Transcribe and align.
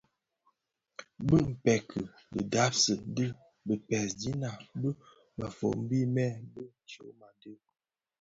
Bi 1.25 1.37
mpërkë 1.53 1.99
dibasi 2.33 2.93
di 3.15 3.25
bisèèdina 3.65 4.49
bi 4.81 4.89
mëfombi 5.37 5.99
më 6.15 6.25
bi 6.53 6.63
tyoma 6.89 7.27
di. 7.39 7.51